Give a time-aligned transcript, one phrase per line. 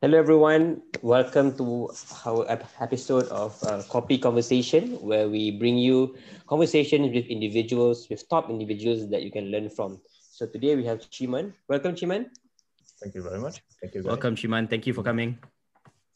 [0.00, 0.80] Hello, everyone.
[1.02, 1.92] Welcome to
[2.24, 2.48] our
[2.80, 6.16] episode of uh, Copy Conversation, where we bring you
[6.48, 10.00] conversations with individuals, with top individuals that you can learn from.
[10.32, 11.52] So today we have Chee Mun.
[11.68, 12.32] Welcome, Chee Mun.
[12.96, 13.60] Thank you very much.
[13.82, 14.00] Thank you.
[14.00, 14.08] Guys.
[14.08, 14.68] Welcome, Chee Mun.
[14.68, 15.36] Thank you for coming.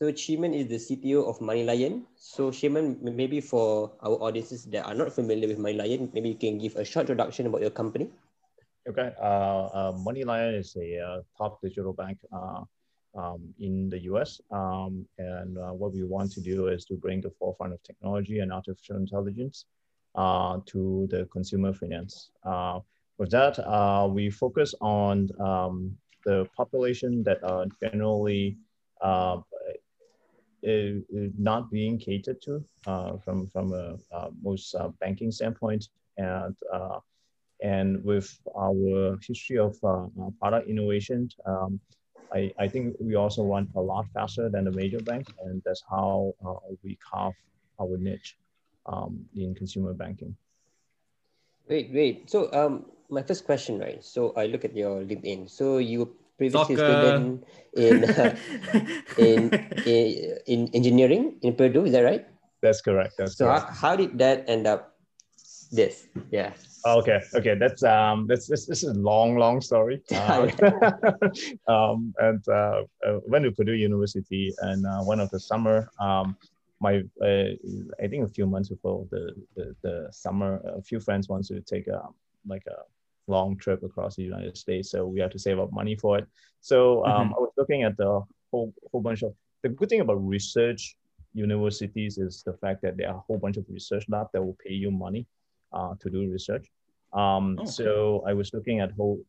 [0.00, 2.05] So Chee Mun is the CTO of MoneyLion.
[2.16, 6.41] So Chee Mun, maybe for our audiences that are not familiar with MoneyLion, maybe you
[6.41, 8.08] can give a short introduction about your company.
[8.88, 9.12] Okay.
[9.20, 12.64] Uh, uh, MoneyLion is a uh, top digital bank uh,
[13.16, 14.41] um, in the US.
[14.50, 18.41] Um, and uh, what we want to do is to bring the forefront of technology
[18.41, 19.66] and artificial intelligence
[20.14, 22.30] uh, to the consumer finance.
[22.45, 22.80] Uh,
[23.19, 28.56] with that, uh, we focus on um, the population that are generally
[29.00, 29.38] uh,
[31.38, 35.88] not being catered to uh, from, from a most banking standpoint.
[36.16, 36.56] And
[37.62, 39.81] and with our history of
[40.41, 41.81] product innovation, um,
[42.34, 45.82] I, I think we also run a lot faster than the major banks, and that's
[45.88, 47.34] how uh, we carve
[47.80, 48.36] our niche
[48.86, 50.34] um, in consumer banking.
[51.68, 52.28] Great, great.
[52.28, 54.02] So um, my first question, right?
[54.04, 55.48] So I look at your LinkedIn.
[55.48, 58.36] So you previously student in, uh,
[59.19, 59.48] in,
[59.86, 61.86] in in engineering in Purdue.
[61.86, 62.26] Is that right?
[62.60, 63.14] That's correct.
[63.16, 63.70] That's so correct.
[63.70, 64.94] How, how did that end up?
[65.75, 66.53] This, yeah.
[66.84, 70.00] Oh, okay, okay, that's um, that's this, this is a long, long story.
[70.14, 70.48] Uh,
[71.66, 76.36] um, and uh, uh, went to Purdue University, and uh, one of the summer, um,
[76.81, 77.50] my uh,
[78.00, 81.61] I think a few months before the, the the summer, a few friends wanted to
[81.75, 82.03] take a
[82.47, 82.78] like a
[83.27, 86.27] long trip across the United States, so we had to save up money for it.
[86.61, 87.34] So um, mm-hmm.
[87.34, 88.22] I was looking at the
[88.53, 90.97] whole whole bunch of the good thing about research
[91.33, 94.59] universities is the fact that there are a whole bunch of research labs that will
[94.64, 95.27] pay you money
[96.00, 96.70] to do research.
[97.12, 99.24] Um, oh, so I was looking at whole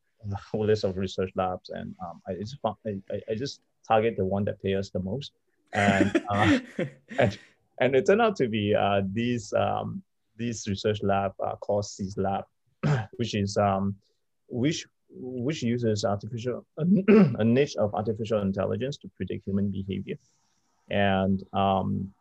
[0.52, 4.44] whole list of research labs, and um, I just I, I just target the one
[4.46, 5.34] that pays us the most,
[5.74, 6.60] and uh,
[7.20, 7.38] and,
[7.80, 10.02] and it turned out to be uh, these um,
[10.38, 12.46] these research lab uh, called CEAS Lab,
[13.18, 13.96] which is um,
[14.48, 20.18] which which uses artificial a niche of artificial intelligence to predict human behavior,
[20.90, 22.12] and um,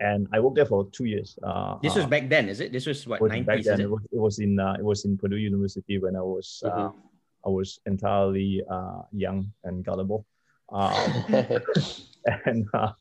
[0.00, 1.38] and I worked there for two years.
[1.42, 2.72] Uh, this was uh, back then, is it?
[2.72, 3.66] This was what nineties?
[3.66, 3.80] It?
[3.80, 3.90] it?
[3.90, 6.98] was, it was in uh, it was in Purdue University when I was uh, mm-hmm.
[7.44, 10.26] I was entirely uh, young and gullible,
[10.70, 10.92] um,
[12.46, 12.92] and, uh,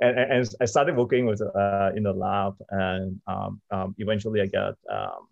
[0.00, 4.74] and and I started working with in the lab, and um, um, eventually I got.
[4.90, 5.28] Um,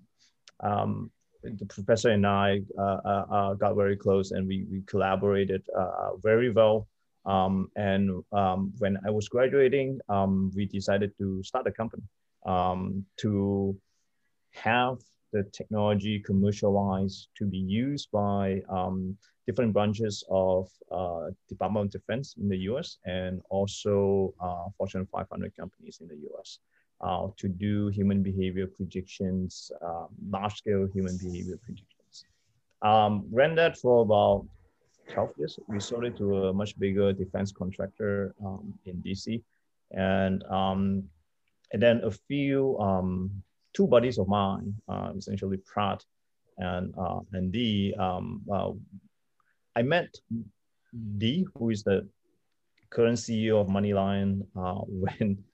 [0.62, 1.10] um,
[1.42, 5.62] the professor and I got very close, and we, we collaborated
[6.22, 6.87] very well
[7.26, 12.03] um, and um, when I was graduating, um, we decided to start a company
[12.47, 13.76] um, to
[14.53, 14.98] have
[15.32, 19.16] the technology commercialized to be used by um,
[19.47, 25.56] different branches of uh, Department of Defense in the US and also uh, Fortune 500
[25.56, 26.59] companies in the US.
[27.00, 32.26] Uh, to do human behavior predictions, um, large scale human behavior predictions.
[33.32, 34.44] ran that for about
[35.10, 35.59] 12 years.
[35.69, 39.43] We sold it to a much bigger defense contractor um, in DC.
[39.93, 41.04] And, um,
[41.72, 43.31] and then a few, um,
[43.75, 46.04] two buddies of mine, uh, essentially Pratt
[46.59, 48.72] and, uh, and Dee, um, uh,
[49.76, 50.15] I met
[51.19, 52.09] Dee, who is the
[52.91, 55.44] current CEO of MoneyLion, uh, when,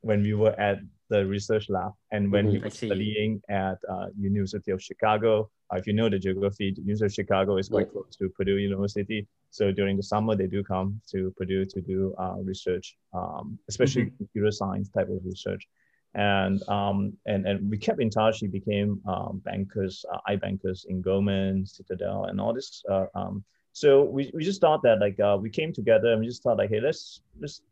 [0.00, 0.78] when we were at
[1.10, 5.86] the research lab and when mm-hmm, he was studying at uh, University of Chicago if
[5.86, 9.26] you know the geography, the University of Chicago is quite close to Purdue University.
[9.50, 14.06] So during the summer, they do come to Purdue to do uh, research, um, especially
[14.06, 14.16] mm-hmm.
[14.16, 15.66] computer science type of research.
[16.14, 18.38] And um, and and we kept in touch.
[18.38, 22.84] He became um, bankers, uh, iBankers in Goldman, Citadel, and all this.
[22.88, 26.26] Uh, um, so we, we just thought that like uh, we came together and we
[26.26, 27.62] just thought like, hey, let's let's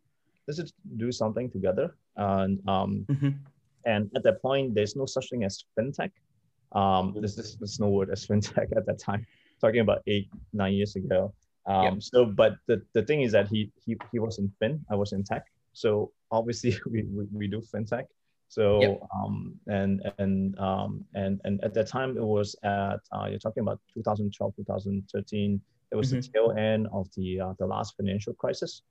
[0.49, 1.95] let's just do something together.
[2.17, 3.31] And um, mm-hmm.
[3.87, 6.11] and at that point, there's no such thing as fintech.
[6.75, 9.27] Um, this, this, this no as fintech at that time,
[9.61, 11.33] talking about eight, nine years ago.
[11.67, 11.95] Um, yep.
[12.03, 15.13] So, but the, the thing is that he, he, he was in fin, I was
[15.13, 15.45] in tech.
[15.73, 18.07] So obviously we, we, we do fintech.
[18.49, 19.03] So, yep.
[19.15, 23.63] um, and, and, um, and, and at that time it was at, uh, you're talking
[23.63, 25.61] about 2012, 2013,
[25.91, 26.21] it was mm-hmm.
[26.21, 28.83] the tail end of the, uh, the last financial crisis.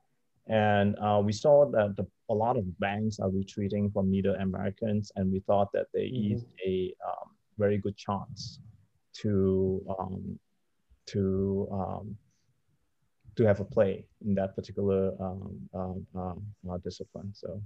[0.48, 5.12] And uh, we saw that the, a lot of banks are retreating from middle Americans,
[5.16, 6.36] and we thought that they mm-hmm.
[6.36, 8.59] is a um, very good chance
[9.21, 10.39] to um,
[11.07, 12.18] to um,
[13.36, 17.31] to have a play in that particular um, um, um uh, discipline.
[17.33, 17.62] So,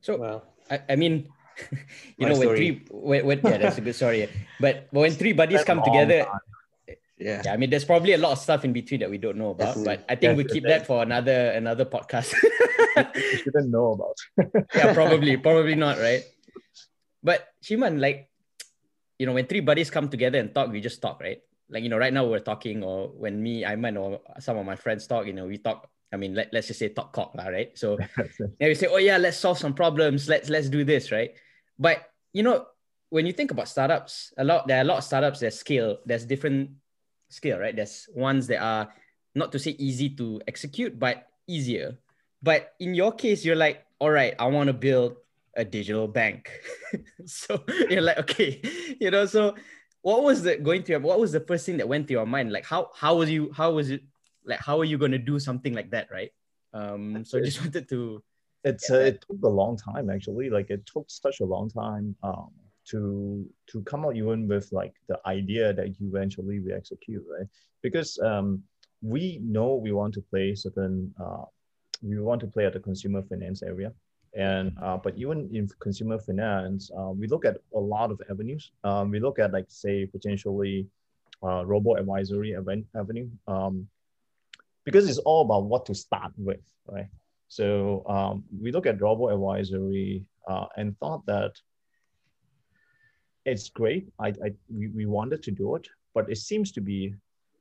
[0.00, 1.28] so well, I, I mean,
[2.16, 4.28] you know, when three, when, when, yeah, that's a good story.
[4.60, 7.42] But when three buddies come together, Yeah.
[7.44, 7.52] Yeah.
[7.52, 9.78] I mean, there's probably a lot of stuff in between that we don't know about,
[9.78, 9.96] Definitely.
[9.96, 12.34] but I think we keep that for another another podcast.
[13.14, 14.18] you shouldn't know about.
[14.74, 16.24] yeah, probably, probably not, right?
[17.22, 18.28] But Chee Mun, like,
[19.18, 21.40] you know, when three buddies come together and talk, we just talk, right?
[21.68, 24.66] Like, you know, right now we're talking, or when me, I Iman, or some of
[24.66, 25.88] my friends talk, you know, we talk.
[26.12, 27.72] I mean, let, let's just say talk cock, right?
[27.78, 30.28] So then we say, oh yeah, let's solve some problems.
[30.28, 31.32] Let's let's do this, right?
[31.78, 32.04] But
[32.34, 32.66] you know,
[33.08, 35.98] when you think about startups, a lot there are a lot of startups that scale.
[36.04, 36.70] There's different
[37.30, 37.74] scale, right?
[37.74, 38.92] There's ones that are
[39.34, 41.98] not to say easy to execute, but easier.
[42.42, 45.16] But in your case, you're like, all right, I want to build
[45.56, 46.50] a digital bank.
[47.26, 48.60] so you're like, okay,
[49.00, 49.54] you know, so
[50.02, 52.26] what was the going to your, what was the first thing that went to your
[52.26, 52.52] mind?
[52.52, 54.02] Like how how was you how was it
[54.44, 56.30] like how are you gonna do something like that, right?
[56.72, 58.22] Um so I just wanted to
[58.64, 60.50] it's uh, it took a long time actually.
[60.50, 62.16] Like it took such a long time.
[62.22, 62.50] Um
[62.84, 67.46] to to come out even with like the idea that you eventually we execute, right?
[67.82, 68.62] Because um,
[69.00, 71.44] we know we want to play certain uh,
[72.02, 73.92] we want to play at the consumer finance area.
[74.34, 78.72] And uh, but even in consumer finance, uh, we look at a lot of avenues.
[78.82, 80.86] Um, we look at like say potentially
[81.42, 83.86] uh, robo advisory avenue um,
[84.84, 87.08] because it's all about what to start with, right?
[87.48, 91.52] So um, we look at robo advisory uh, and thought that
[93.44, 94.08] it's great.
[94.18, 97.14] I, I we, we wanted to do it, but it seems to be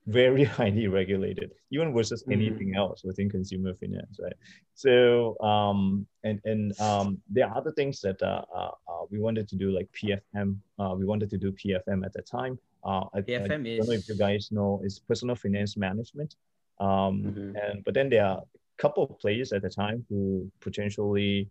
[0.08, 2.34] very highly regulated, even versus mm-hmm.
[2.34, 4.34] anything else within consumer finance, right?
[4.74, 9.48] So, um, and and um, there are other things that uh, uh, uh, we wanted
[9.50, 10.58] to do, like PFM.
[10.80, 12.58] Uh, we wanted to do PFM at the time.
[12.84, 13.78] Uh, PFM I, I is.
[13.78, 16.36] don't know if you guys know, is personal finance management.
[16.80, 17.56] Um, mm-hmm.
[17.56, 21.48] and but then there are a couple of players at the time who potentially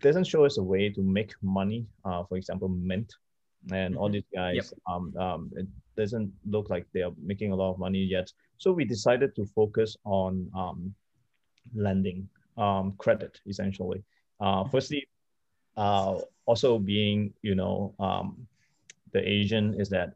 [0.00, 1.86] doesn't show us a way to make money.
[2.04, 3.14] Uh, for example, Mint
[3.72, 4.14] and all mm-hmm.
[4.14, 4.66] these guys yep.
[4.88, 5.66] um, um, it
[5.96, 9.96] doesn't look like they're making a lot of money yet so we decided to focus
[10.04, 10.94] on um,
[11.74, 14.02] lending um, credit essentially
[14.40, 15.06] uh, firstly
[15.76, 18.46] uh, also being you know um,
[19.12, 20.12] the asian is that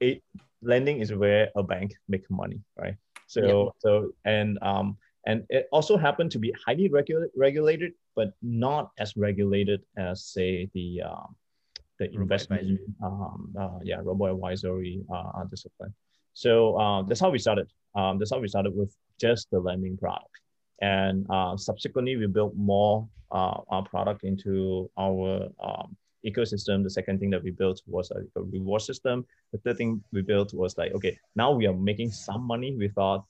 [0.00, 0.22] it,
[0.62, 2.96] lending is where a bank make money right
[3.26, 3.74] so yep.
[3.78, 4.96] so and um,
[5.26, 10.68] and it also happened to be highly regula- regulated but not as regulated as say
[10.74, 11.36] the um,
[11.98, 15.92] the investment, um, uh, yeah, robo advisory uh, discipline.
[16.34, 17.68] So uh, that's how we started.
[17.94, 20.30] Um, that's how we started with just the lending product.
[20.80, 26.84] And uh, subsequently, we built more uh, our product into our um, ecosystem.
[26.84, 29.26] The second thing that we built was a, a, reward system.
[29.52, 32.74] The third thing we built was like, okay, now we are making some money.
[32.76, 33.24] We thought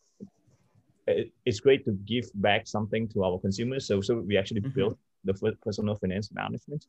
[1.07, 3.87] it, it's great to give back something to our consumers.
[3.87, 4.79] So, so we actually mm-hmm.
[4.79, 5.35] built the
[5.65, 6.87] personal finance management.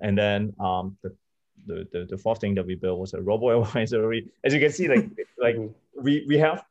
[0.00, 1.14] And then um, the,
[1.66, 4.30] the, the, the fourth thing that we built was a robo advisory.
[4.44, 5.08] As you can see, like
[5.38, 5.56] like
[6.00, 6.64] we, we have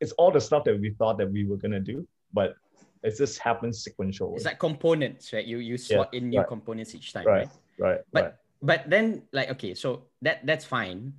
[0.00, 2.54] it's all the stuff that we thought that we were gonna do, but
[3.02, 4.36] it just happens sequentially.
[4.36, 5.44] It's like components, right?
[5.44, 6.48] You you slot yeah, in new right.
[6.48, 7.48] components each time, right?
[7.78, 7.88] Right.
[7.88, 8.00] Right.
[8.12, 8.34] But right.
[8.62, 11.14] but then like okay, so that that's fine.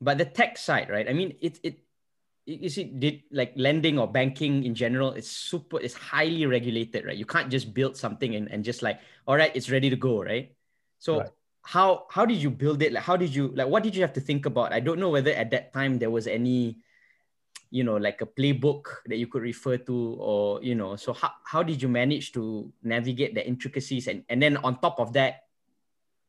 [0.00, 1.08] But the tech side, right?
[1.08, 1.78] I mean, it it
[2.44, 7.16] you see did like lending or banking in general it's super it's highly regulated right?
[7.16, 10.22] You can't just build something and, and just like all right it's ready to go
[10.22, 10.54] right?
[10.98, 11.30] So right.
[11.62, 12.92] how how did you build it?
[12.92, 14.72] Like how did you like what did you have to think about?
[14.72, 16.78] I don't know whether at that time there was any
[17.70, 21.32] you know like a playbook that you could refer to or you know so how,
[21.44, 25.48] how did you manage to navigate the intricacies and, and then on top of that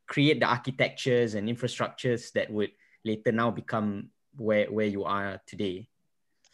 [0.08, 2.72] create the architectures and infrastructures that would
[3.03, 5.88] later now become where where you are today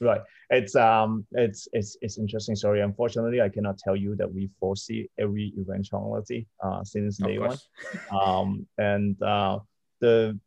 [0.01, 0.21] right.
[0.49, 2.81] It's um it's it's it's interesting story.
[2.81, 7.57] Unfortunately i cannot tell you that we foresee every eventuality uh since day one.
[8.21, 9.59] um and uh
[9.99, 10.39] the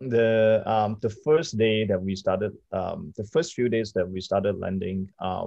[0.00, 4.20] the um the first day that we started um the first few days that we
[4.20, 5.46] started lending uh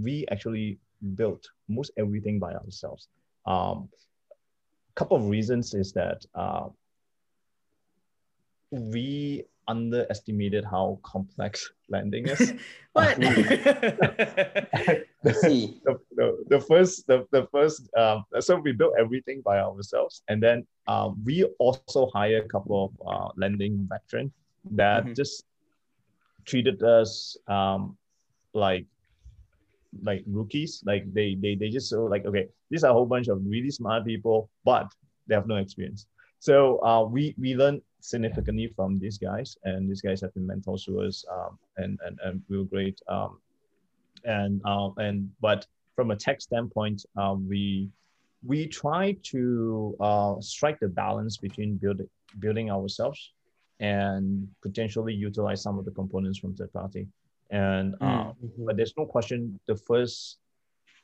[0.00, 0.78] we actually
[1.14, 3.08] built most everything by ourselves.
[3.46, 3.88] Um
[4.94, 6.68] couple of reasons is that uh
[8.70, 12.54] we underestimated how complex lending is.
[12.92, 13.18] what?
[15.24, 20.22] The, the, the, first, the, the first, um, so we built everything by ourselves.
[20.26, 24.32] And then um, we also hired a couple of uh, lending veterans
[24.72, 25.12] that mm-hmm.
[25.14, 25.44] just
[26.44, 27.96] treated us um,
[28.52, 28.86] like
[30.02, 30.82] like rookies.
[30.84, 33.70] Like they, they, they just so like, okay, these are a whole bunch of really
[33.70, 34.92] smart people, but
[35.26, 36.06] they have no experience.
[36.38, 40.84] So uh, we, we learned significantly from these guys, and these guys have been mentors
[40.84, 43.00] to us, um, and and and we were great.
[43.08, 43.38] Um,
[44.24, 45.66] and uh, and but
[45.96, 47.88] from a tech standpoint, uh, we
[48.44, 53.32] we try to uh, strike the balance between building building ourselves
[53.80, 57.06] and potentially utilize some of the components from third party.
[57.50, 58.64] And uh, Mm-hmm.
[58.66, 60.38] but there's no question the first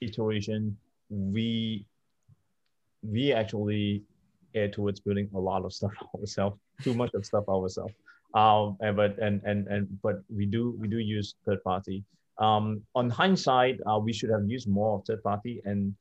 [0.00, 0.76] iteration
[1.08, 1.86] we
[3.02, 4.02] we actually
[4.54, 7.94] air towards building a lot of stuff ourselves, too much of stuff ourselves.
[8.34, 12.04] Um, and but and and and but we do we do use third party.
[12.38, 15.94] Um, on hindsight, uh, we should have used more of third party and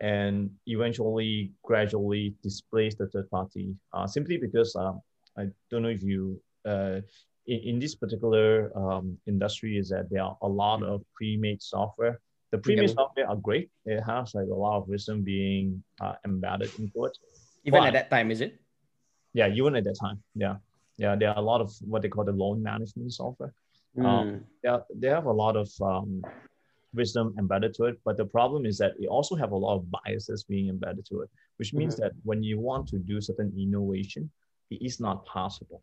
[0.00, 3.74] and eventually gradually displace the third party.
[3.92, 4.92] Uh, simply because uh,
[5.36, 7.00] I don't know if you uh,
[7.46, 12.20] in, in this particular um, industry is that there are a lot of pre-made software.
[12.52, 12.94] The pre-made Yeah.
[12.94, 13.70] software are great.
[13.86, 17.18] It has like a lot of wisdom being uh, embedded into it.
[17.64, 18.60] Even But- at that time, is it?
[19.36, 20.18] Yeah, even at that time.
[20.34, 20.56] Yeah,
[20.96, 21.14] yeah.
[21.14, 23.52] There are a lot of what they call the loan management software.
[23.96, 24.40] Mm.
[24.64, 26.22] Yeah, they have a lot of um,
[26.94, 27.98] wisdom embedded to it.
[28.02, 31.20] But the problem is that it also have a lot of biases being embedded to
[31.20, 34.30] it, which means that when you want to do certain innovation,
[34.70, 35.82] it is not possible.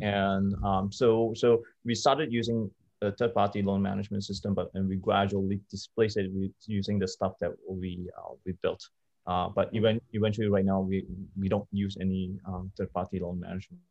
[0.00, 4.96] And um, so, so we started using a third-party loan management system, but and we
[4.96, 8.82] gradually displaced it with using the stuff that we uh, we built.
[9.28, 11.04] Uh, but even eventually, right now, we
[11.40, 13.82] we don't use any um, third-party loan management.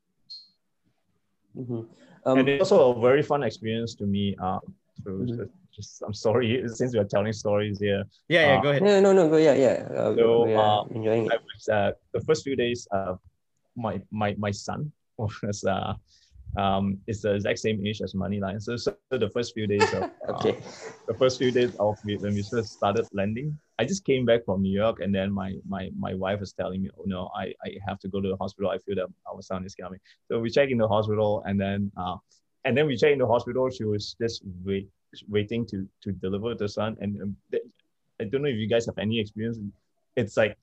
[1.55, 1.85] Mhm.
[2.25, 4.35] Um, and it's also a very fun experience to me.
[4.41, 4.59] Uh,
[5.05, 5.37] to, Mhm.
[5.37, 8.03] to just I'm sorry since we're telling stories here.
[8.29, 8.57] Yeah, yeah.
[8.57, 8.81] Uh, go ahead.
[8.83, 9.77] no, no, no, go, yeah, yeah.
[9.93, 11.31] Uh, So, we uh, enjoying it.
[11.33, 12.87] I was uh, the first few days.
[12.91, 13.15] Uh,
[13.75, 15.93] my my my son was uh,
[16.57, 18.61] um, is the exact same age as MoneyLion.
[18.61, 19.85] So, so the first few days of
[20.29, 20.57] uh, Okay.
[21.07, 24.61] the first few days of when we first started lending, I just came back from
[24.61, 27.69] New York, and then my my my wife was telling me, "Oh no, I I
[27.87, 28.69] have to go to the hospital.
[28.71, 29.99] I feel that our son is coming."
[30.29, 32.17] So we check in the hospital, and then uh,
[32.65, 33.69] and then we check in the hospital.
[33.69, 34.89] She was just wait
[35.29, 37.35] waiting to to deliver the son, and um,
[38.19, 39.59] I don't know if you guys have any experience.
[40.15, 40.57] It's like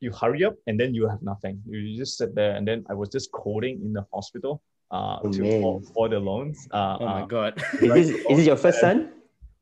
[0.00, 1.62] you hurry up, and then you have nothing.
[1.66, 4.62] You just sit there, and then I was just coding in the hospital.
[4.90, 6.66] Uh, Oh, to, for, for the loans.
[6.72, 7.62] Uh, Oh my uh, god.
[7.80, 9.12] Is this, is this your first son?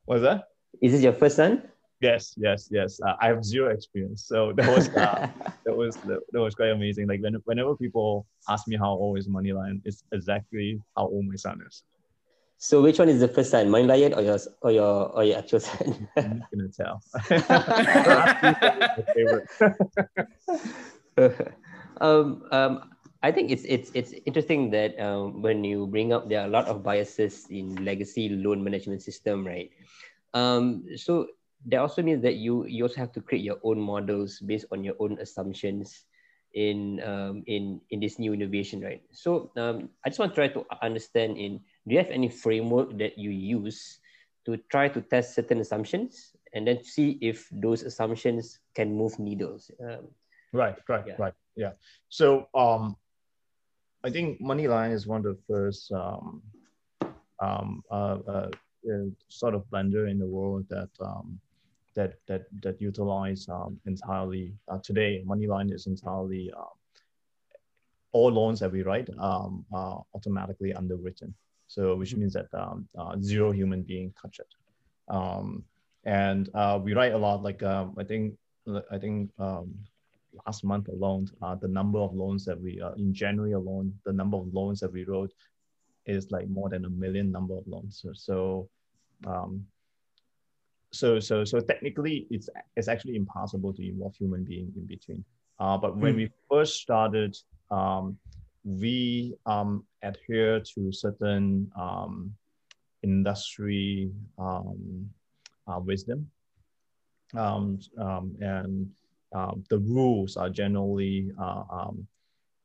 [0.06, 0.44] What's that?
[0.80, 1.62] Is this your first son?
[2.00, 3.00] Yes, yes, yes.
[3.04, 5.28] Uh, I have zero experience, so that was uh,
[5.66, 7.08] that was that, that was quite amazing.
[7.08, 11.34] Like when, whenever people ask me how old is MoneyLion, it's exactly how old my
[11.34, 11.82] son is.
[12.56, 13.66] so which one is the first son?
[13.68, 16.08] MoneyLion or your or your or your actual son?
[16.16, 17.02] I'm not gonna tell.
[19.14, 19.48] favorite.
[22.00, 22.90] um, um,
[23.22, 26.54] I think it's it's it's interesting that um, when you bring up there are a
[26.54, 29.70] lot of biases in legacy loan management system, right?
[30.34, 31.26] Um, so
[31.66, 34.84] that also means that you you also have to create your own models based on
[34.84, 36.06] your own assumptions
[36.54, 39.02] in um, in in this new innovation, right?
[39.10, 41.58] So um, I just want to try to understand in
[41.90, 43.98] do you have any framework that you use
[44.46, 49.74] to try to test certain assumptions and then see if those assumptions can move needles?
[49.82, 50.06] Um,
[50.52, 51.16] Right, right, Yeah.
[51.18, 51.34] right.
[51.56, 51.72] Yeah.
[52.08, 52.96] So um,
[54.04, 56.42] I think MoneyLion is one of the first um,
[57.40, 58.50] um, uh, uh,
[58.90, 61.40] uh, sort of lender in the world that um,
[61.94, 65.24] that that that utilize um, entirely uh, today.
[65.26, 66.74] MoneyLion is entirely uh,
[68.12, 71.34] all loans that we write um, are automatically underwritten.
[71.66, 74.54] So which means that um, uh, zero human being touch it.
[75.08, 75.64] Um,
[76.04, 77.42] and uh, we write a lot.
[77.42, 78.34] Like um, I think
[78.90, 79.74] I think um,
[80.46, 84.12] last month alone, uh, the number of loans that we, uh, in January alone, the
[84.12, 85.32] number of loans that we wrote
[86.06, 88.00] is like more than a million number of loans.
[88.02, 88.68] So, so,
[89.26, 89.66] um,
[90.90, 95.24] so, so, so technically it's, it's actually impossible to involve human being in between.
[95.60, 97.36] Uh, but when we first started,
[97.70, 98.16] um,
[98.64, 102.32] we um, adhere to certain um,
[103.02, 105.08] industry um,
[105.66, 106.30] uh, wisdom.
[107.36, 108.90] Um, um, and
[109.32, 112.06] um, the rules are generally uh, um,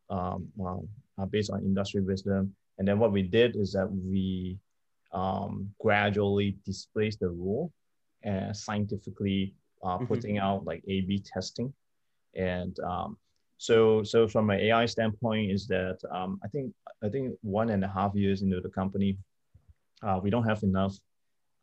[0.09, 2.55] um, well, are based on industry wisdom.
[2.77, 4.57] And then what we did is that we
[5.11, 7.71] um, gradually displaced the rule
[8.23, 9.53] and scientifically
[9.83, 10.07] uh, Mhm.
[10.07, 11.73] putting out like A/B testing.
[12.35, 13.17] And um,
[13.57, 17.83] so, so from an AI standpoint, is that um, I think I think one and
[17.83, 19.17] a half years into the company,
[20.01, 20.97] uh, we don't have enough.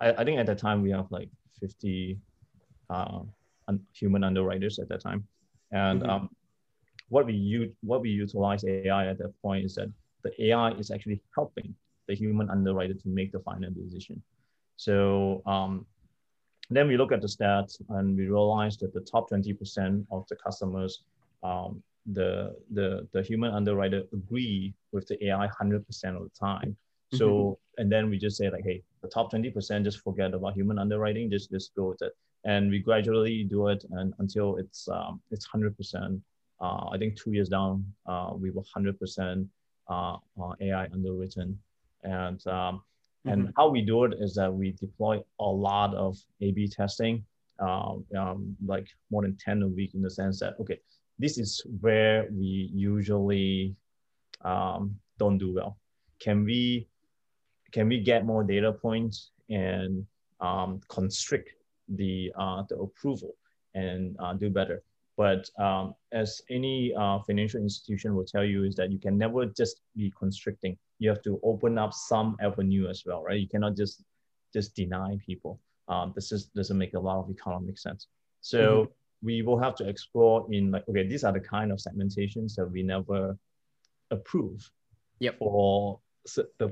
[0.00, 1.28] I, I think at the time we have like
[1.60, 2.18] 50
[2.88, 3.20] uh,
[3.92, 5.20] human underwriters at that time.
[5.72, 6.08] And Mhm.
[6.10, 6.30] um,
[7.08, 9.90] what we use, what we utilize AI at that point is that
[10.24, 11.74] the AI is actually helping
[12.08, 14.22] the human underwriter to make the final decision.
[14.76, 15.86] So um,
[16.70, 20.36] then we look at the stats and we realize that the top 20% of the
[20.36, 21.02] customers,
[21.42, 26.76] um, the, the, the human underwriter agree with the AI 100% of the time.
[27.12, 30.78] So, and then we just say like, hey, the top 20% just forget about human
[30.78, 32.12] underwriting, just, just go with it.
[32.44, 36.20] And we gradually do it and until it's, um, it's 100%.
[36.60, 39.46] Uh, I think two years down, uh, we were 100%
[39.88, 40.18] uh, uh,
[40.60, 41.58] AI underwritten.
[42.02, 42.82] And, um,
[43.26, 43.50] and mm-hmm.
[43.56, 47.24] how we do it is that we deploy a lot of A-B testing,
[47.58, 50.78] um, um, like more than 10 a week in the sense that, okay,
[51.18, 53.74] this is where we usually
[54.42, 55.76] um, don't do well.
[56.18, 56.88] Can we,
[57.72, 60.06] can we get more data points and
[60.40, 61.50] um, constrict
[61.90, 63.34] the, uh, the approval
[63.74, 64.82] and uh, do better?
[65.16, 69.44] But um, as any uh, financial institution will tell you is that you can never
[69.44, 70.78] just be constricting.
[70.98, 73.38] You have to open up some avenue as well, right?
[73.38, 74.02] You cannot just
[74.54, 75.60] just deny people.
[75.88, 78.06] Um, this is doesn't make a lot of economic sense.
[78.40, 79.26] So mm-hmm.
[79.26, 82.70] we will have to explore in like, okay, these are the kind of segmentations that
[82.70, 83.36] we never
[84.10, 84.70] approve.
[85.18, 85.38] Yep.
[85.38, 86.00] For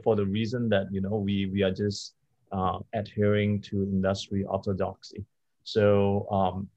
[0.02, 2.14] for the reason that you know we we are just
[2.52, 5.24] uh, adhering to industry orthodoxy.
[5.64, 6.68] So um,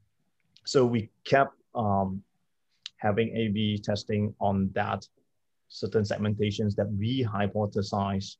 [0.66, 2.24] so we kept um,
[2.98, 5.08] having A/B testing on that
[5.70, 8.36] certain segmentations that we hypothesize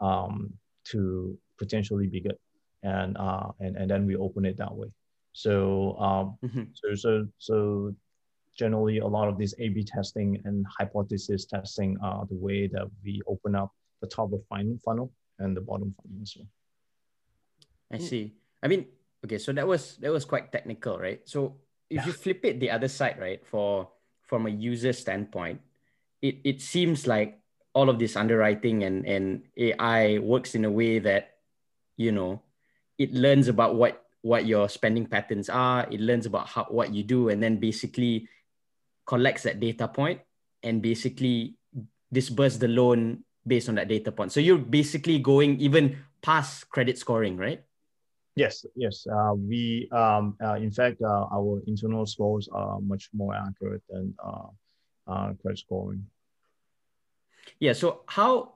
[0.00, 0.52] um,
[0.84, 2.38] to potentially be good,
[2.82, 4.88] and uh, and and then we open it that way.
[5.32, 6.64] So um, mm-hmm.
[6.72, 7.94] so so so
[8.56, 13.20] generally, a lot of this A/B testing and hypothesis testing are the way that we
[13.26, 16.48] open up the top of finding funnel and the bottom funnel as well.
[17.92, 18.02] I mm.
[18.02, 18.34] see.
[18.62, 18.86] I mean,
[19.24, 21.20] okay, so that was that was quite technical, right?
[21.24, 21.56] So
[21.90, 23.88] if you flip it the other side, right, for
[24.22, 25.60] from a user standpoint,
[26.20, 27.38] it, it seems like
[27.74, 31.36] all of this underwriting and, and AI works in a way that,
[31.96, 32.42] you know,
[32.98, 37.04] it learns about what what your spending patterns are, it learns about how what you
[37.04, 38.28] do, and then basically
[39.06, 40.20] collects that data point
[40.64, 41.54] and basically
[42.12, 44.32] disperse the loan based on that data point.
[44.32, 47.62] So you're basically going even past credit scoring, right?
[48.36, 49.06] Yes, yes.
[49.10, 54.14] Uh, we, um, uh, in fact, uh, our internal scores are much more accurate than
[54.22, 54.48] uh,
[55.08, 56.04] uh, credit scoring.
[57.58, 57.72] Yeah.
[57.72, 58.52] So how?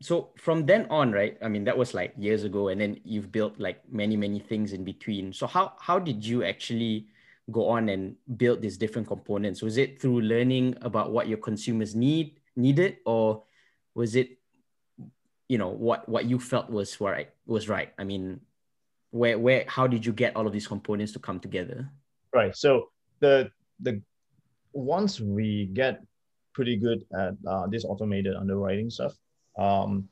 [0.00, 1.36] So from then on, right?
[1.42, 4.72] I mean, that was like years ago, and then you've built like many, many things
[4.72, 5.32] in between.
[5.34, 7.08] So how how did you actually
[7.50, 9.60] go on and build these different components?
[9.60, 13.42] Was it through learning about what your consumers need needed, or
[13.94, 14.38] was it,
[15.48, 17.92] you know, what what you felt was right was right?
[17.98, 18.40] I mean,
[19.10, 21.88] where where how did you get all of these components to come together?
[22.34, 22.54] Right.
[22.56, 22.90] So
[23.20, 24.02] the the
[24.72, 26.02] once we get
[26.52, 29.14] pretty good at uh, this automated underwriting stuff
[29.58, 30.08] um,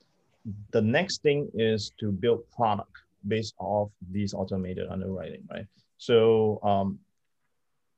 [0.71, 2.93] the next thing is to build product
[3.27, 5.67] based off these automated underwriting right?
[5.99, 6.99] So um,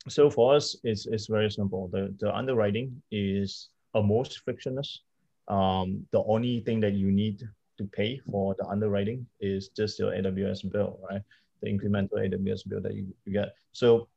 [0.09, 1.89] so for us it's, it's very simple.
[1.89, 5.01] The, the underwriting is a most frictionless
[5.49, 7.43] um, the only thing that you need
[7.79, 11.23] to pay for the underwriting is just your AWS bill, right?
[11.63, 13.55] The incremental AWS bill that you, you get.
[13.73, 14.09] So,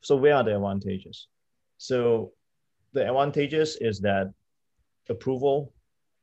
[0.00, 1.28] so where are the advantages?
[1.76, 2.32] So
[2.92, 4.32] the advantages is that
[5.08, 5.72] approval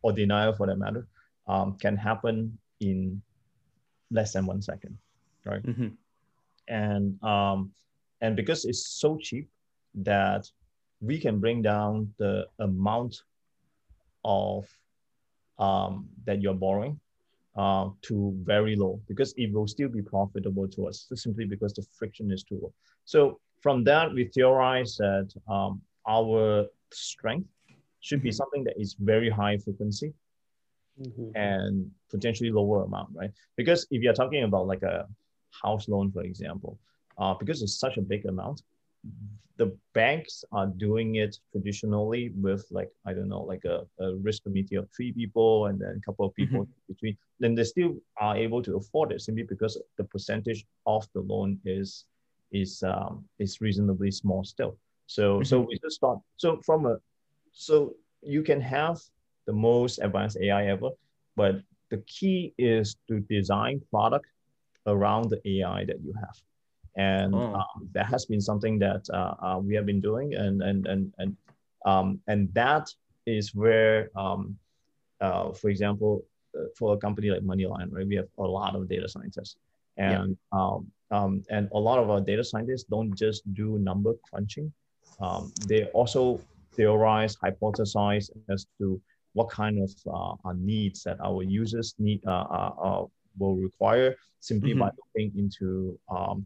[0.02, 1.08] or denial for that matter
[1.48, 3.22] um, can happen in
[4.12, 4.98] less than one second,
[5.46, 5.64] right?
[5.64, 5.88] Mm-hmm.
[6.68, 7.72] And um,
[8.22, 9.50] and because it's so cheap
[9.96, 10.50] that
[11.02, 13.22] we can bring down the amount
[14.24, 14.68] of
[15.60, 17.00] um, that you're borrowing
[17.56, 21.86] uh, to very low because it will still be profitable to us simply because the
[21.98, 22.74] friction is too low.
[23.06, 27.48] So from that, we theorize that um, our strength
[28.02, 28.36] should be mm-hmm.
[28.36, 30.14] something that is very high frequency
[31.02, 31.36] mm-hmm.
[31.36, 33.32] and potentially lower amount, right?
[33.56, 35.08] Because if you're talking about like a
[35.64, 36.78] house loan, for example,
[37.18, 38.62] uh, because it's such a big amount,
[39.58, 44.44] the banks are doing it traditionally with like I don't know like a, a risk
[44.44, 46.94] committee of three people and then a couple of people mm-hmm.
[46.94, 51.22] between then they still are able to afford it simply because the percentage of the
[51.22, 52.06] loan is
[52.52, 54.78] is um, is reasonably small still.
[55.08, 55.44] So mm-hmm.
[55.44, 56.98] so we just thought so from a
[57.54, 59.00] so you can have
[59.46, 60.90] the most advanced AI ever,
[61.36, 64.26] but the key is to design product
[64.88, 66.36] around the AI that you have
[66.96, 67.56] and oh.
[67.56, 71.14] um, that has been something that uh, uh, we have been doing and and and
[71.18, 71.36] and
[71.86, 72.90] um, and that
[73.26, 74.58] is where um,
[75.22, 76.24] uh, for example
[76.58, 79.58] uh, for a company like MoneyLion right we have a lot of data scientists
[79.98, 80.60] and yeah.
[80.60, 84.72] um, um, and a lot of our data scientists don't just do number crunching
[85.20, 86.40] um, they also
[86.74, 89.02] theorize hypothesize as to
[89.34, 93.06] what kind of uh, needs that our users need uh, uh,
[93.38, 94.80] will require simply mm-hmm.
[94.80, 96.46] by looking into um,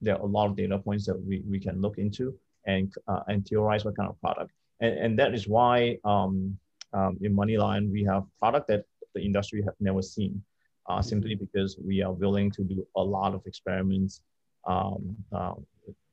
[0.00, 2.34] there are a lot of data points that we, we can look into
[2.66, 4.50] and, uh, and theorize what kind of product.
[4.80, 6.58] And, and that is why um,
[6.92, 8.84] um, in MoneyLion, we have product that
[9.14, 10.42] the industry have never seen,
[10.88, 14.22] uh, simply because we are willing to do a lot of experiments.
[14.66, 15.54] Um, uh,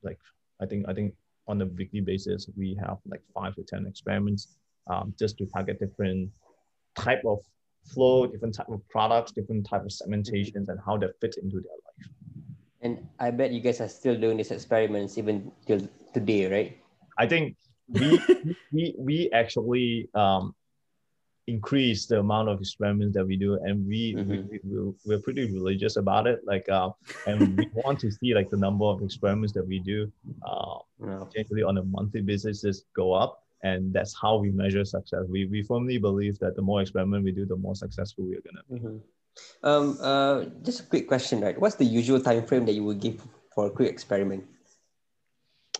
[0.02, 0.18] like
[0.60, 1.14] I think, I think
[1.46, 4.48] on a weekly basis, we have like five to 10 experiments
[4.88, 6.30] um, just to target different
[6.96, 7.38] type of
[7.84, 11.72] flow, different type of products, different type of segmentations, and how that fits into their
[11.84, 11.87] life.
[12.88, 16.78] And I bet you guys are still doing these experiments even till today, right?
[17.18, 17.56] I think
[17.88, 18.20] we
[18.72, 20.54] we we actually um,
[21.48, 24.48] increase the amount of experiments that we do and we, mm-hmm.
[24.48, 26.90] we, we we're pretty religious about it like uh
[27.26, 30.12] and we want to see like the number of experiments that we do
[30.46, 31.24] uh yeah.
[31.34, 35.46] generally on a monthly basis just go up and that's how we measure success we
[35.46, 38.78] we firmly believe that the more experiment we do the more successful we're gonna be
[38.78, 38.98] mm-hmm.
[39.62, 43.00] Um uh just a quick question right what's the usual time frame that you would
[43.00, 43.20] give
[43.54, 44.44] for a quick experiment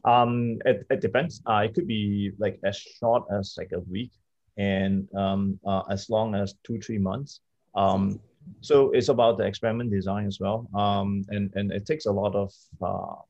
[0.04, 4.10] um it, it depends uh, it could be like as short as like a week
[4.58, 7.40] and um, uh, as long as two, three months.
[7.74, 8.20] Um,
[8.60, 10.68] so it's about the experiment design as well.
[10.74, 13.22] Um, and, and it takes a lot of uh,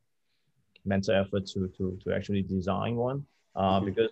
[0.84, 3.86] mental effort to, to, to actually design one uh, mm-hmm.
[3.86, 4.10] because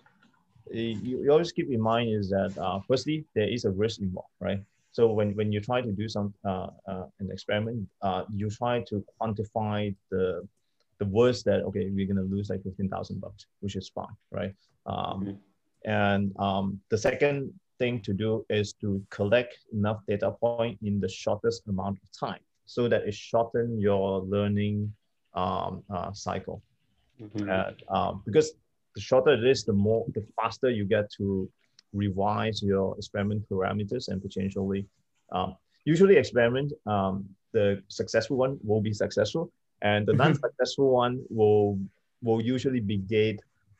[0.71, 4.29] you, you always keep in mind is that uh, firstly, there is a risk involved,
[4.39, 4.61] right?
[4.97, 8.75] So when, when you try to do some uh, uh, an experiment, uh, you try
[8.89, 9.79] to quantify
[10.13, 10.25] the
[11.01, 14.55] the worst that okay we're gonna lose like fifteen thousand bucks, which is fine, right?
[14.93, 15.37] Um, mm-hmm.
[16.05, 17.37] And um, the second
[17.79, 22.43] thing to do is to collect enough data point in the shortest amount of time
[22.65, 24.77] so that it shorten your learning
[25.41, 26.57] um, uh, cycle.
[27.21, 27.47] Mm-hmm.
[27.57, 28.47] And, um, because
[28.95, 31.47] the shorter it is, the more, the faster you get to
[31.97, 34.85] revise your experiment parameters and potentially,
[35.31, 35.55] um,
[35.85, 40.21] usually experiment, um, the successful one will be successful and the mm-hmm.
[40.21, 41.79] non-successful one will,
[42.21, 43.39] will usually begate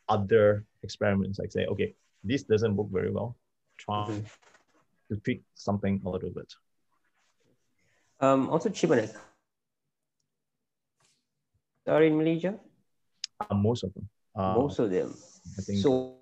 [0.10, 3.36] other experiments like say okay this doesn't work very well
[3.78, 5.14] try mm-hmm.
[5.14, 6.54] to tweak something a little bit
[8.20, 9.14] um also Chibanek.
[11.88, 12.56] are in malaysia
[13.40, 15.14] uh, most of them uh, most of them
[15.58, 16.17] I think so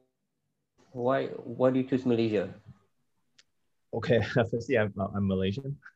[0.96, 2.48] why why do you choose malaysia?
[3.92, 5.76] Okay firstly i'm, I'm malaysian.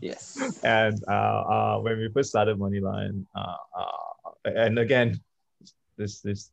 [0.00, 0.40] Yes.
[0.64, 5.20] And uh, uh, when we first started MoneyLion uh, uh, and again
[5.98, 6.52] this this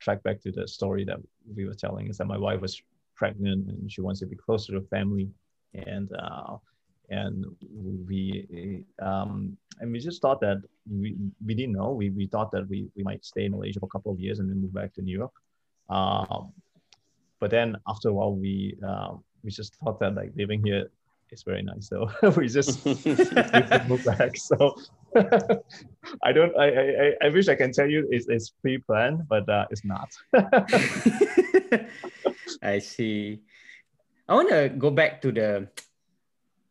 [0.00, 1.18] track back to the story that
[1.54, 2.80] we were telling is that my wife was
[3.14, 5.28] pregnant and she wants to be closer to family.
[5.74, 6.56] And uh,
[7.10, 7.44] and
[8.08, 11.92] we um, and we just thought that we, we didn't know.
[11.92, 14.38] We, we thought that we, we might stay in Malaysia for a couple of years
[14.38, 15.32] and then move back to New York
[15.88, 16.52] um,
[17.40, 20.90] but then after a while we uh, we just thought that like living here
[21.30, 22.84] is very nice so we just
[23.88, 24.74] move back so
[26.22, 26.56] I don't.
[26.56, 30.12] I, I I wish I can tell you it's, it's pre-planned, but uh, it's not.
[32.62, 33.40] I see.
[34.28, 35.68] I want to go back to the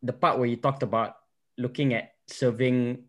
[0.03, 1.17] the part where you talked about
[1.57, 3.03] looking at serving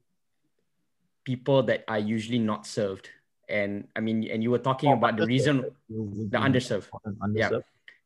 [1.24, 3.10] people that are usually not served,
[3.48, 6.88] and I mean, and you were talking oh, about the reason the underserved,
[7.22, 7.50] underserved, yeah,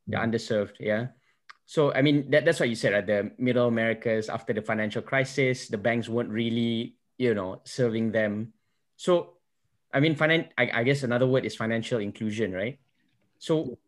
[0.06, 1.06] the underserved, yeah.
[1.66, 2.92] So I mean, that, that's what you said.
[2.92, 3.06] Right?
[3.06, 8.52] The Middle Americas after the financial crisis, the banks weren't really you know serving them.
[8.96, 9.36] So
[9.92, 12.78] i mean finan- I, I guess another word is financial inclusion right?
[13.38, 13.78] So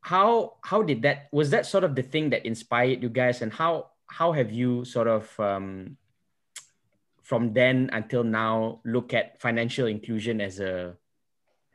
[0.00, 3.42] how how did that was that sort of the thing that inspired you guys?
[3.42, 5.96] And how how have you sort of um,
[7.30, 10.96] from then until now look at financial inclusion as a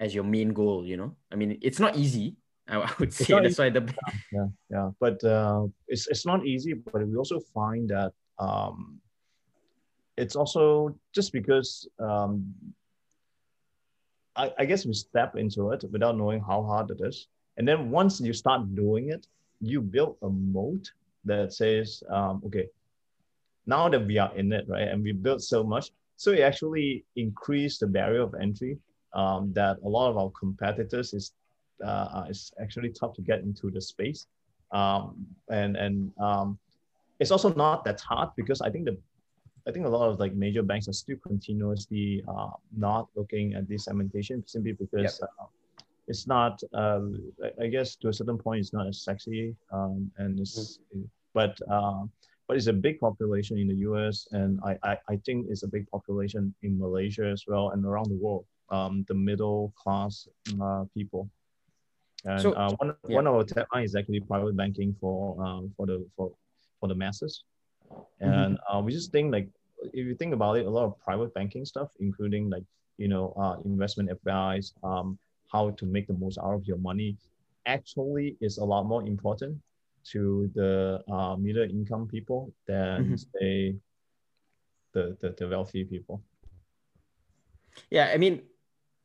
[0.04, 2.36] as your main goal you know i mean it's not easy
[2.68, 4.90] i, would say that's why the yeah yeah, yeah.
[5.00, 9.00] but uh, it's, it's not easy but we also find that um,
[10.18, 12.54] it's also just because um,
[14.36, 17.28] I, I guess we step into it without knowing how hard it is.
[17.58, 19.28] And then once you start doing it,
[19.62, 20.92] you build a moat
[21.24, 22.68] that says, um, okay,
[23.68, 27.06] now that we are in it, right, and we built so much, so it actually
[27.16, 28.78] increased the barrier of entry
[29.14, 31.34] um, that a lot of our competitors is
[31.84, 34.28] uh, is actually tough to get into the space.
[34.72, 36.58] Um, and and um,
[37.20, 38.98] it's also not that hard because I think the
[39.68, 43.68] I think a lot of like major banks are still continuously uh, not looking at
[43.68, 45.30] this segmentation simply because yep.
[45.40, 45.46] uh,
[46.08, 46.62] it's not.
[46.74, 47.02] Uh,
[47.60, 51.06] I guess to a certain point, it's not as sexy, um, and it's mm-hmm.
[51.34, 52.04] but uh,
[52.48, 54.28] but it's a big population in the U.S.
[54.32, 58.10] and I, I I think it's a big population in Malaysia as well and around
[58.10, 58.46] the world.
[58.70, 60.28] Um, the middle class
[60.60, 61.30] uh, people.
[62.24, 63.16] And so, uh, one, yeah.
[63.16, 66.32] one of our tagline is actually private banking for um, for the for
[66.80, 67.44] for the masses.
[67.92, 68.26] Mm-hmm.
[68.26, 68.78] And mm-hmm.
[68.78, 69.48] uh, we just think like
[69.94, 72.64] if you think about it, a lot of private banking stuff, including like
[72.98, 75.20] you know uh, investment advice, um,
[75.52, 77.18] how to make the most out of your money,
[77.66, 79.62] actually is a lot more important
[80.12, 83.16] to the uh, middle income people than mm-hmm.
[83.16, 83.76] say
[84.94, 86.24] the, the the wealthy people.
[87.90, 88.42] Yeah, I mean,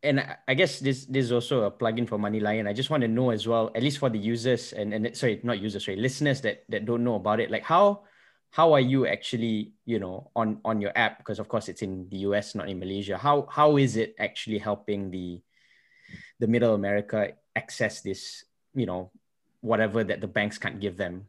[0.02, 2.68] and I guess this this is also a plugin for MoneyLion.
[2.68, 5.40] I just want to know as well, at least for the users and and sorry,
[5.42, 7.50] not users, sorry, listeners that that don't know about it.
[7.50, 8.04] Like how
[8.50, 12.08] how are you actually you know on on your app because of course it's in
[12.08, 13.18] the US, not in Malaysia.
[13.18, 15.40] How how is it actually helping the
[16.38, 19.10] the Middle America access this you know
[19.60, 21.26] whatever that the banks can't give them?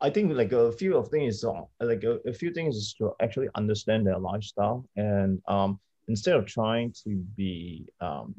[0.00, 3.12] I think like a few of things, uh, like a, a few things is to
[3.20, 8.34] actually understand their lifestyle and um instead of trying to be um,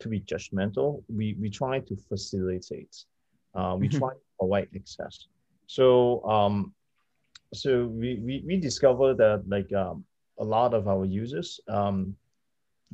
[0.00, 2.94] to be judgmental, we we try to facilitate.
[3.54, 3.98] Uh, we mm-hmm.
[3.98, 5.26] try to provide access.
[5.66, 6.72] So um,
[7.52, 10.04] so we, we we discovered that like um,
[10.38, 12.16] a lot of our users um,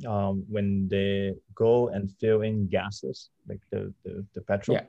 [0.05, 4.85] um, when they go and fill in gases like the the, the petrol, yeah.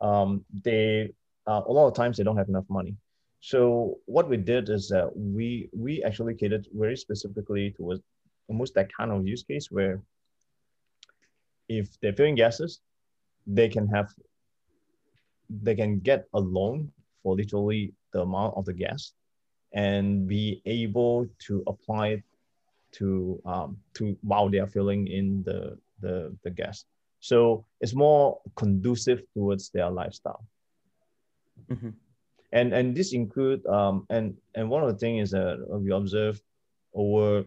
[0.00, 1.12] um, they
[1.46, 2.96] uh, a lot of times they don't have enough money.
[3.40, 8.02] So what we did is that we we actually catered very specifically towards
[8.48, 10.02] almost that kind of use case where
[11.68, 12.80] if they're filling gases,
[13.46, 14.12] they can have
[15.48, 16.90] they can get a loan
[17.22, 19.12] for literally the amount of the gas
[19.72, 22.22] and be able to apply it
[22.98, 26.84] to um, to while they are filling in the, the the gas.
[27.20, 30.44] So it's more conducive towards their lifestyle.
[31.70, 31.90] Mm-hmm.
[32.52, 36.40] And and this include um, and and one of the things is that we observe
[36.94, 37.44] over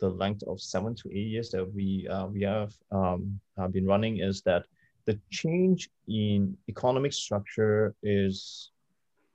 [0.00, 3.86] the length of seven to eight years that we uh, we have um, uh, been
[3.86, 4.66] running is that
[5.06, 8.72] the change in economic structure is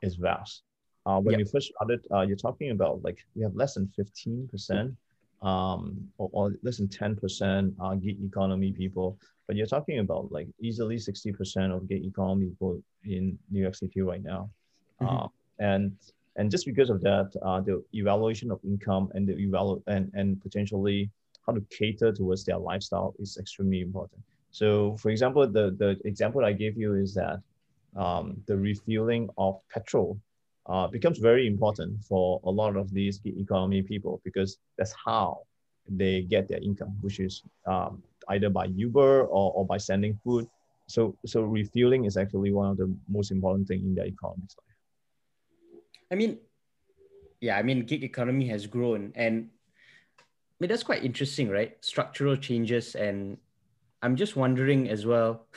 [0.01, 0.63] is vast.
[1.05, 1.39] Uh, when yep.
[1.39, 4.93] we first started, uh, you're talking about like we have less than fifteen percent,
[5.41, 9.17] um, or, or, less than ten percent are gig economy people.
[9.47, 13.75] But you're talking about like easily sixty percent of gig economy people in New York
[13.75, 14.49] City right now,
[15.01, 15.15] mm-hmm.
[15.15, 15.27] Uh,
[15.59, 15.95] and
[16.37, 20.41] and just because of that, uh, the evaluation of income and the evalu- and, and
[20.41, 21.09] potentially
[21.45, 24.21] how to cater towards their lifestyle is extremely important.
[24.51, 27.39] So for example, the, the example I gave you is that
[27.95, 30.17] um, the refueling of petrol
[30.67, 35.41] uh, becomes very important for a lot of these economy people because that's how
[35.89, 40.47] they get their income, which is um, either by Uber or, or by sending food.
[40.87, 44.43] So, so refueling is actually one of the most important thing in their economy.
[46.11, 46.37] I mean,
[47.39, 49.49] yeah, I mean, gig economy has grown, and
[50.19, 51.77] I mean that's quite interesting, right?
[51.81, 53.37] Structural changes, and
[54.03, 55.47] I'm just wondering as well.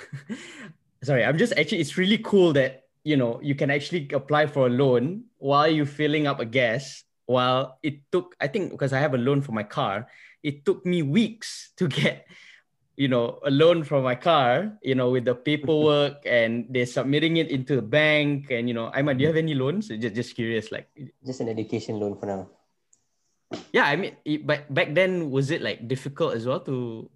[1.02, 4.66] sorry, I'm just actually, it's really cool that you know you can actually apply for
[4.66, 7.04] a loan while you're filling up a gas.
[7.24, 10.12] While it took, I think, because I have a loan for my car,
[10.44, 12.28] it took me weeks to get
[12.96, 17.38] you know a loan for my car you know with the paperwork and they're submitting
[17.38, 20.34] it into the bank and you know Aiman, do you have any loans just, just
[20.34, 20.86] curious like
[21.26, 22.46] just an education loan for now
[23.72, 24.14] yeah i mean
[24.46, 27.10] but back then was it like difficult as well to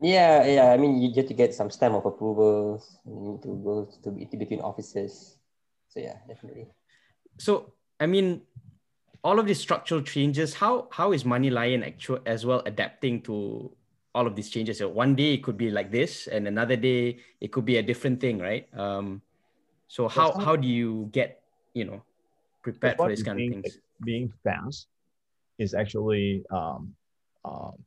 [0.00, 3.54] yeah yeah i mean you get to get some stamp of approvals you need to
[3.64, 5.38] go to between offices
[5.88, 6.68] so yeah definitely
[7.38, 8.42] so i mean
[9.24, 13.74] all of these structural changes how how is MoneyLion actual as well adapting to
[14.18, 14.78] all of these changes.
[14.78, 17.82] So one day it could be like this, and another day it could be a
[17.82, 18.66] different thing, right?
[18.76, 19.22] Um,
[19.86, 21.42] so how how do you get
[21.74, 22.02] you know
[22.62, 23.78] prepared for this kind being, of things?
[24.04, 24.88] Being fast
[25.58, 26.94] is actually, um,
[27.44, 27.78] um,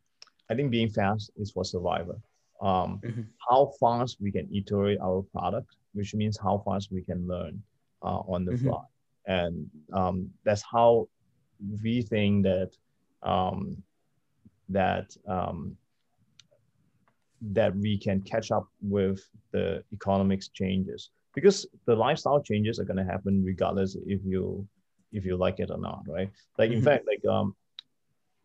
[0.52, 2.22] I think being fast is for survival.
[2.62, 3.22] Um, mm-hmm.
[3.50, 7.64] How fast we can iterate our product, which means how fast we can learn
[8.04, 8.68] uh, on the mm-hmm.
[8.68, 8.84] fly,
[9.28, 11.08] and um, that's how
[11.82, 12.72] we think that
[13.24, 13.82] um,
[14.68, 15.78] that um,
[17.42, 22.98] that we can catch up with the economics changes because the lifestyle changes are going
[22.98, 24.68] to happen regardless if you
[25.14, 26.86] if you like it or not right like in mm-hmm.
[26.86, 27.56] fact like um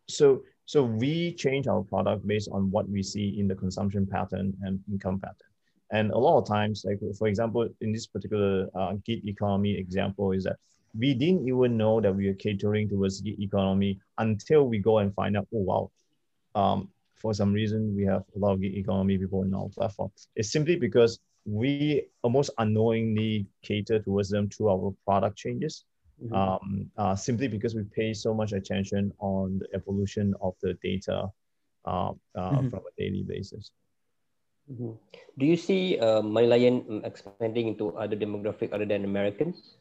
[0.09, 4.53] so so we change our product based on what we see in the consumption pattern
[4.61, 5.51] and income pattern
[5.91, 10.31] and a lot of times like for example in this particular uh, gig economy example
[10.31, 10.57] is that
[10.97, 15.15] we didn't even know that we were catering towards gig economy until we go and
[15.15, 15.91] find out oh wow
[16.55, 20.11] um, for some reason we have a lot of gig economy people in our platform.
[20.35, 25.85] It's simply because we almost unknowingly cater towards them through our product changes.
[26.17, 26.33] Mm-hmm.
[26.33, 31.29] Um, uh, simply because we pay so much attention on the evolution of the data
[31.85, 32.69] uh, uh, mm-hmm.
[32.69, 33.71] from a daily basis.
[34.71, 34.91] Mm-hmm.
[35.37, 39.77] Do you see uh, MoneyLion um, expanding into other demographic other than Americans?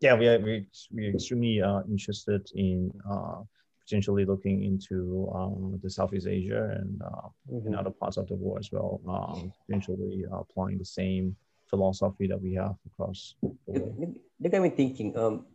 [0.00, 3.42] Yeah, we are we, we're extremely uh, interested in uh,
[3.82, 7.68] potentially looking into um, the Southeast Asia and uh, mm-hmm.
[7.68, 11.34] in other parts of the world as well, um, potentially applying the same
[11.68, 14.14] philosophy that we have across the world.
[14.40, 15.46] Look at me thinking, um,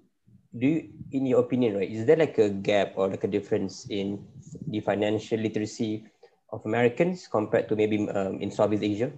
[0.58, 3.88] do you, in your opinion, right, is there like a gap or like a difference
[3.90, 4.26] in
[4.68, 6.06] the financial literacy
[6.52, 9.12] of Americans compared to maybe um, in Southeast Asia?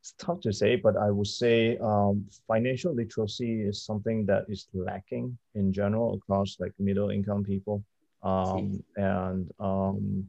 [0.00, 4.68] It's tough to say, but I would say um, financial literacy is something that is
[4.74, 7.82] lacking in general across like middle income people.
[8.22, 10.26] Um, and um,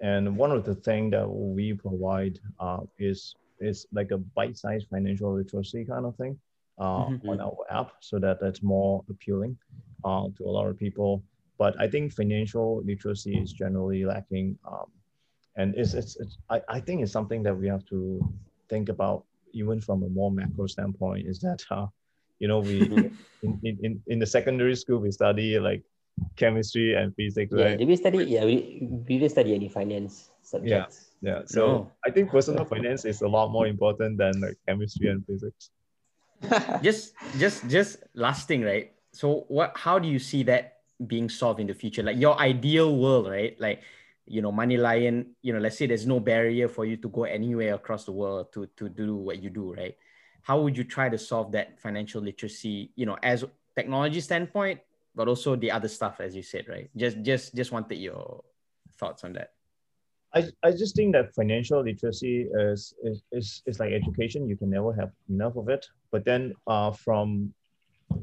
[0.00, 5.32] and one of the things that we provide uh, is is like a bite-sized financial
[5.32, 6.36] literacy kind of thing
[6.78, 7.28] uh, mm-hmm.
[7.28, 9.56] on our app, so that that's more appealing
[10.04, 11.22] uh, to a lot of people.
[11.58, 14.86] But I think financial literacy is generally lacking, um,
[15.56, 18.20] and it's, it's, it's I, I think it's something that we have to
[18.68, 21.28] think about even from a more macro standpoint.
[21.28, 21.86] Is that uh,
[22.38, 22.80] you know we
[23.42, 25.82] in, in, in the secondary school we study like
[26.36, 27.78] chemistry and physics, yeah, right?
[27.78, 28.24] Did we study?
[28.24, 31.10] Yeah, we, we didn't study any finance subjects.
[31.20, 31.42] Yeah, yeah.
[31.46, 31.92] So no.
[32.06, 35.70] I think personal finance is a lot more important than like chemistry and physics.
[36.82, 38.92] just, just, just last thing, right?
[39.12, 39.76] So, what?
[39.76, 42.02] How do you see that being solved in the future?
[42.02, 43.58] Like your ideal world, right?
[43.60, 43.82] Like,
[44.26, 45.26] you know, MoneyLion.
[45.42, 48.52] You know, let's say there's no barrier for you to go anywhere across the world
[48.54, 49.96] to to do what you do, right?
[50.42, 52.90] How would you try to solve that financial literacy?
[52.96, 53.44] You know, as
[53.74, 54.80] technology standpoint
[55.14, 58.42] but also the other stuff as you said right just just just wanted your
[58.98, 59.50] thoughts on that
[60.34, 64.48] I, I just think that financial literacy is, is, is, is like education.
[64.48, 65.86] You can never have enough of it.
[66.14, 67.52] But then uh, from,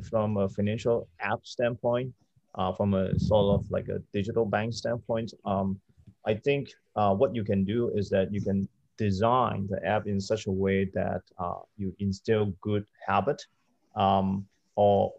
[0.10, 2.14] from a financial app standpoint,
[2.56, 5.78] uh, from a sort of like a digital bank standpoint, um,
[6.26, 10.22] I think uh, what you can do is that you can design the app in
[10.22, 13.46] such a way that uh, you instill good habit
[13.98, 15.12] um, or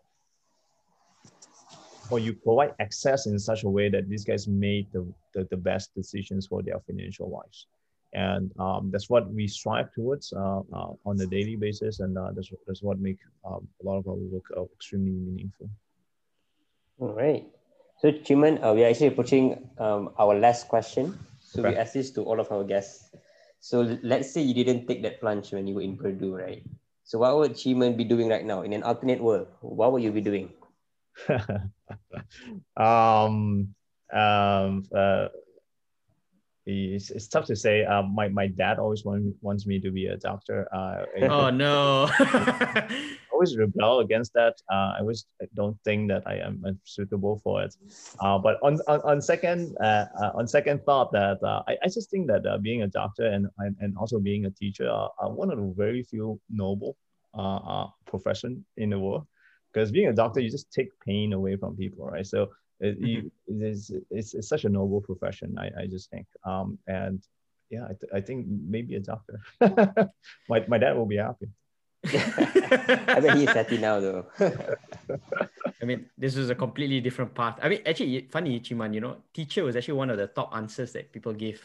[2.08, 5.58] or you provide access in such a way that these guys made the, the, the
[5.58, 7.66] best decisions for their financial lives.
[8.12, 12.00] And um, that's what we strive towards uh, uh, on a daily basis.
[12.00, 15.70] And uh, that's, that's what make um, a lot of our work uh, extremely meaningful.
[16.98, 17.46] All right.
[18.00, 21.18] So Chee Mun, uh, we are actually approaching um, our last question.
[21.40, 23.10] So we ask this to all of our guests.
[23.60, 26.64] So let's say you didn't take that plunge when you were in Purdue, right?
[27.04, 29.48] So what would Chee Mun be doing right now in an alternate world?
[29.60, 30.50] What would you be doing?
[32.76, 33.74] um,
[34.12, 35.28] um, uh,
[36.66, 37.84] it's, it's tough to say.
[37.84, 40.68] Um, my, my dad always want, wants me to be a doctor.
[40.72, 42.08] Uh, oh no!
[43.42, 44.54] always rebel against that.
[44.70, 47.74] Uh, I always don't think that I am suitable for it.
[48.20, 51.88] Uh, but on, on, on second uh, uh on second thought, that uh, I, I
[51.88, 55.50] just think that uh, being a doctor and and also being a teacher are, one
[55.50, 56.96] of the very few noble
[57.36, 59.26] uh, uh, profession in the world
[59.72, 62.50] because being a doctor you just take pain away from people right so
[62.82, 63.06] it, mm-hmm.
[63.06, 67.22] you, it's, it's, it's, such a noble profession i, I just think um, and
[67.70, 69.40] yeah I, th- I think maybe a doctor
[70.48, 71.48] my, my dad will be happy
[72.04, 74.26] I bet he's happy now though.
[74.40, 77.60] I mean, this is a completely different path.
[77.62, 80.50] I mean, actually, funny, Chee Mun, you know, teacher was actually one of the top
[80.52, 81.62] answers that people give.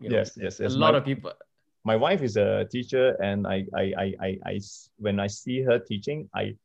[0.00, 0.74] You know, yes, yes, yes.
[0.74, 1.32] A lot my, of people.
[1.84, 4.60] My wife is a teacher, and I, I, I, I, I,
[4.98, 6.56] when I see her teaching, I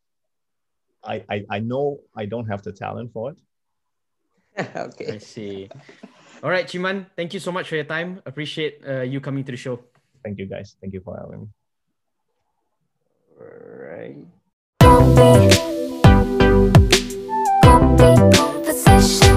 [1.06, 3.38] I, I, I know I don't have the talent for it.
[4.76, 5.13] okay.
[5.13, 5.70] I see.
[6.44, 8.22] All right, Chee Mun, thank you so much for your time.
[8.26, 9.80] Appreciate uh, you coming to the show.
[10.24, 10.76] Thank you, guys.
[10.82, 11.48] Thank you for having me.
[13.39, 13.48] All
[19.26, 19.35] right.